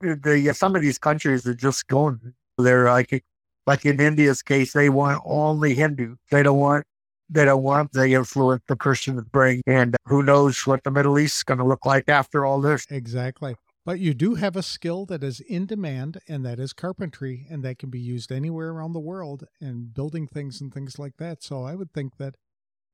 [0.00, 2.32] the some of these countries are just going.
[2.56, 3.22] They're like,
[3.66, 6.16] like in India's case, they want only Hindu.
[6.30, 6.84] They don't want
[7.30, 9.62] they don't want the influence the Christians bring.
[9.66, 12.86] And who knows what the Middle East is going to look like after all this.
[12.90, 13.56] Exactly.
[13.84, 17.64] But you do have a skill that is in demand, and that is carpentry, and
[17.64, 21.42] that can be used anywhere around the world and building things and things like that.
[21.42, 22.36] So I would think that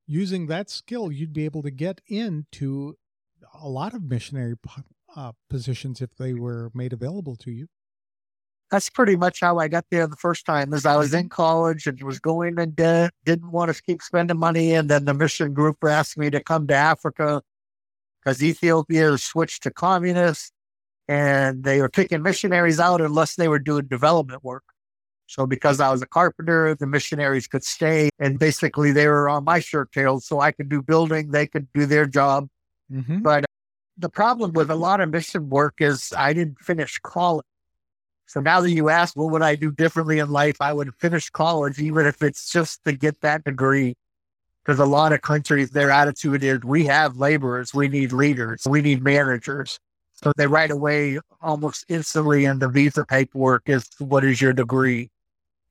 [0.07, 2.95] using that skill, you'd be able to get into
[3.53, 4.55] a lot of missionary
[5.15, 7.67] uh, positions if they were made available to you.
[8.71, 10.73] That's pretty much how I got there the first time.
[10.73, 14.37] As I was in college and was going in debt, didn't want to keep spending
[14.37, 17.41] money, and then the mission group asked me to come to Africa
[18.23, 20.51] because Ethiopia switched to communist
[21.07, 24.63] and they were picking missionaries out unless they were doing development work.
[25.25, 29.43] So because I was a carpenter, the missionaries could stay and basically they were on
[29.43, 30.25] my shirt tails.
[30.25, 32.47] So I could do building, they could do their job.
[32.91, 33.19] Mm-hmm.
[33.19, 33.45] But
[33.97, 37.45] the problem with a lot of mission work is I didn't finish college.
[38.29, 40.57] So now that you ask, what would I do differently in life?
[40.61, 43.95] I would finish college, even if it's just to get that degree.
[44.63, 48.83] Because a lot of countries, their attitude is we have laborers, we need leaders, we
[48.83, 49.79] need managers.
[50.13, 55.09] So they right away, almost instantly in the visa paperwork is what is your degree?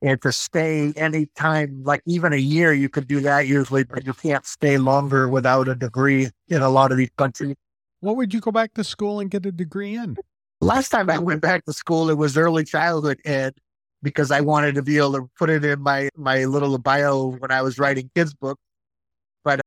[0.01, 4.05] And to stay any time, like even a year, you could do that usually, but
[4.05, 7.55] you can't stay longer without a degree in a lot of these countries.
[8.01, 10.17] What would you go back to school and get a degree in?
[10.61, 13.55] Last time I went back to school, it was early childhood ed
[14.03, 17.51] because I wanted to be able to put it in my, my little bio when
[17.51, 18.61] I was writing kids' books.
[19.43, 19.61] But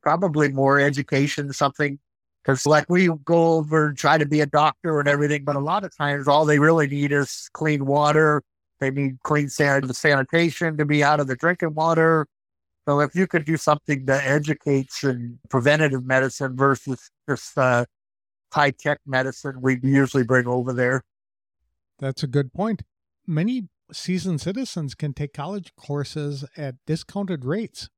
[0.00, 1.98] probably more education, something
[2.42, 5.60] because like we go over and try to be a doctor and everything, but a
[5.60, 8.42] lot of times all they really need is clean water.
[8.80, 12.26] They need clean san- sanitation to be out of the drinking water.
[12.86, 17.84] So if you could do something that educates and preventative medicine versus just uh,
[18.52, 21.02] high tech medicine, we usually bring over there.
[21.98, 22.82] That's a good point.
[23.26, 27.88] Many seasoned citizens can take college courses at discounted rates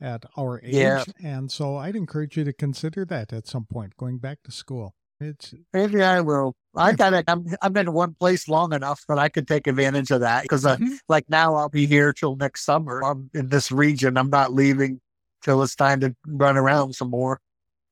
[0.00, 0.74] at our age.
[0.74, 1.04] Yeah.
[1.22, 4.94] And so I'd encourage you to consider that at some point, going back to school.
[5.20, 6.54] It's maybe I will.
[6.74, 7.26] I got it.
[7.28, 10.64] I'm I'm in one place long enough that I could take advantage of that because,
[10.64, 10.94] uh, mm-hmm.
[11.10, 13.04] like now, I'll be here till next summer.
[13.04, 14.16] I'm in this region.
[14.16, 14.98] I'm not leaving
[15.42, 17.38] till it's time to run around some more.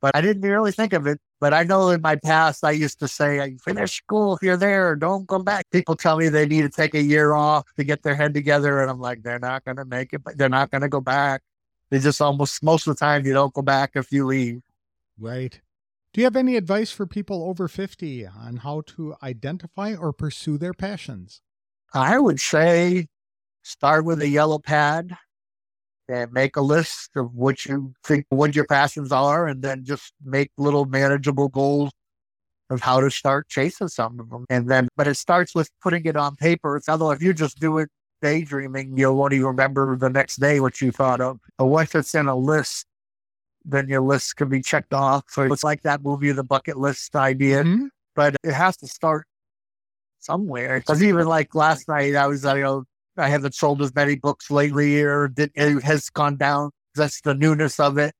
[0.00, 1.20] But I didn't really think of it.
[1.40, 4.96] But I know in my past, I used to say, finish school if you're there,
[4.96, 5.70] don't come back.
[5.70, 8.80] People tell me they need to take a year off to get their head together.
[8.80, 11.00] And I'm like, they're not going to make it, but they're not going to go
[11.00, 11.42] back.
[11.90, 14.62] They just almost most of the time you don't go back if you leave.
[15.18, 15.60] Right.
[16.12, 20.58] Do you have any advice for people over 50 on how to identify or pursue
[20.58, 21.40] their passions?
[21.94, 23.06] I would say
[23.62, 25.16] start with a yellow pad
[26.08, 30.12] and make a list of what you think what your passions are and then just
[30.24, 31.90] make little manageable goals
[32.70, 34.44] of how to start chasing some of them.
[34.50, 36.80] And then, but it starts with putting it on paper.
[36.88, 37.88] Although if you just do it
[38.20, 41.38] daydreaming, you won't even remember the next day what you thought of.
[41.56, 42.86] But once it's in a list,
[43.64, 45.24] then your list can be checked off.
[45.28, 47.64] So it's like that movie, the bucket list idea.
[47.64, 47.86] Mm-hmm.
[48.14, 49.26] But it has to start
[50.18, 50.80] somewhere.
[50.80, 52.84] Because even like last night, I was, you know,
[53.18, 56.70] I haven't sold as many books lately or it has gone down.
[56.94, 58.14] That's the newness of it.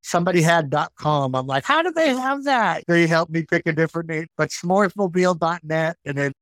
[0.06, 1.34] Somebody had .com.
[1.34, 2.84] I'm like, how do they have that?
[2.86, 5.96] They helped me pick a different name, but s'moresmobile.net.
[6.04, 6.32] And then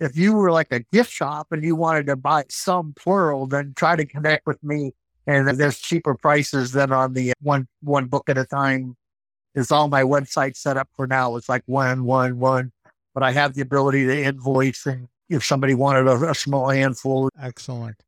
[0.00, 3.74] if you were like a gift shop and you wanted to buy some plural, then
[3.76, 4.94] try to connect with me.
[5.26, 8.96] And there's cheaper prices than on the one one book at a time.
[9.54, 11.36] Is all my website set up for now.
[11.36, 12.72] It's like one, one, one.
[13.12, 17.28] But I have the ability to invoice and if somebody wanted a, a small handful.
[17.38, 18.02] Excellent.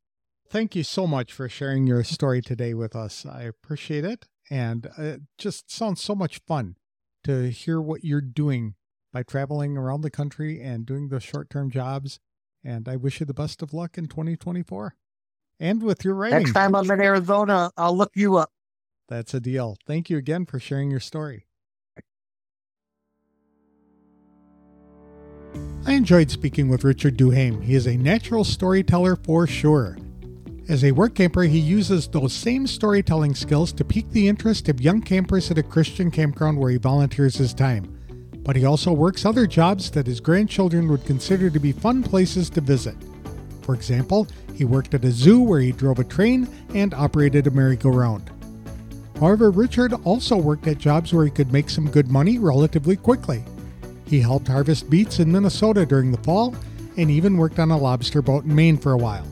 [0.49, 3.27] Thank you so much for sharing your story today with us.
[3.27, 4.27] I appreciate it.
[4.51, 6.77] And uh, it just sounds so much fun
[7.25, 8.75] to hear what you're doing
[9.13, 12.21] by traveling around the country and doing the short term jobs.
[12.65, 14.95] And I wish you the best of luck in 2024
[15.61, 16.39] and with your writing.
[16.39, 18.51] Next time I'm in Arizona, I'll look you up.
[19.09, 19.77] That's a deal.
[19.87, 21.47] Thank you again for sharing your story.
[25.87, 27.65] I enjoyed speaking with Richard Duhaim.
[27.65, 29.97] He is a natural storyteller for sure.
[30.69, 34.83] As a work camper, he uses those same storytelling skills to pique the interest of
[34.83, 37.99] young campers at a Christian campground where he volunteers his time.
[38.45, 42.51] But he also works other jobs that his grandchildren would consider to be fun places
[42.51, 42.97] to visit.
[43.63, 47.51] For example, he worked at a zoo where he drove a train and operated a
[47.51, 48.31] merry-go-round.
[49.19, 53.43] However, Richard also worked at jobs where he could make some good money relatively quickly.
[54.07, 56.55] He helped harvest beets in Minnesota during the fall
[56.99, 59.27] and even worked on a lobster boat in Maine for a while.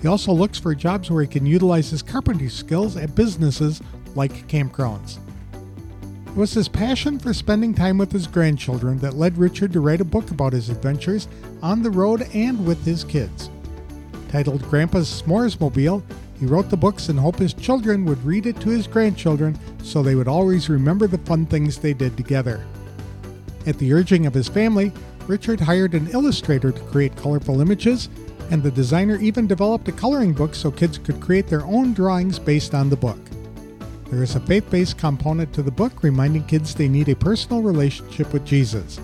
[0.00, 3.80] He also looks for jobs where he can utilize his carpentry skills at businesses
[4.14, 5.18] like campgrounds.
[6.26, 10.00] It was his passion for spending time with his grandchildren that led Richard to write
[10.00, 11.26] a book about his adventures
[11.62, 13.50] on the road and with his kids.
[14.28, 16.02] Titled Grandpa's S'moresmobile,
[16.38, 20.02] he wrote the books in hope his children would read it to his grandchildren so
[20.02, 22.64] they would always remember the fun things they did together.
[23.66, 24.92] At the urging of his family,
[25.26, 28.08] Richard hired an illustrator to create colorful images,
[28.50, 32.38] and the designer even developed a coloring book so kids could create their own drawings
[32.38, 33.18] based on the book.
[34.10, 37.62] There is a faith based component to the book reminding kids they need a personal
[37.62, 38.98] relationship with Jesus.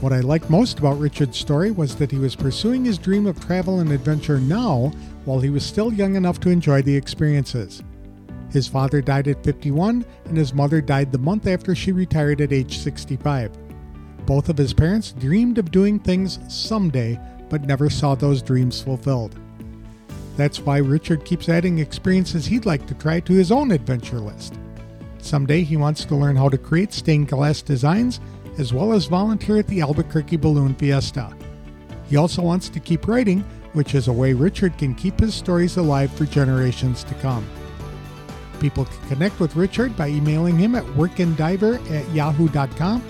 [0.00, 3.38] What I liked most about Richard's story was that he was pursuing his dream of
[3.44, 4.92] travel and adventure now
[5.24, 7.82] while he was still young enough to enjoy the experiences.
[8.50, 12.52] His father died at 51, and his mother died the month after she retired at
[12.52, 13.52] age 65.
[14.26, 17.18] Both of his parents dreamed of doing things someday,
[17.50, 19.38] but never saw those dreams fulfilled.
[20.36, 24.54] That's why Richard keeps adding experiences he'd like to try to his own adventure list.
[25.18, 28.20] Someday he wants to learn how to create stained glass designs
[28.58, 31.34] as well as volunteer at the Albuquerque Balloon Fiesta.
[32.08, 33.40] He also wants to keep writing,
[33.72, 37.46] which is a way Richard can keep his stories alive for generations to come.
[38.60, 43.02] People can connect with Richard by emailing him at workindiver at yahoo.com.